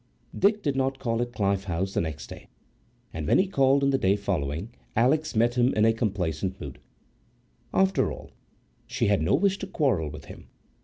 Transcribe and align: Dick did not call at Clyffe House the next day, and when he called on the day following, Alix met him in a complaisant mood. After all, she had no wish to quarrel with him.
Dick 0.35 0.63
did 0.63 0.75
not 0.75 0.97
call 0.97 1.21
at 1.21 1.31
Clyffe 1.31 1.65
House 1.65 1.93
the 1.93 2.01
next 2.01 2.25
day, 2.25 2.47
and 3.13 3.27
when 3.27 3.37
he 3.37 3.45
called 3.45 3.83
on 3.83 3.91
the 3.91 3.99
day 3.99 4.15
following, 4.15 4.71
Alix 4.95 5.35
met 5.35 5.53
him 5.53 5.75
in 5.75 5.85
a 5.85 5.93
complaisant 5.93 6.59
mood. 6.59 6.79
After 7.71 8.11
all, 8.11 8.31
she 8.87 9.05
had 9.05 9.21
no 9.21 9.35
wish 9.35 9.59
to 9.59 9.67
quarrel 9.67 10.09
with 10.09 10.25
him. 10.25 10.47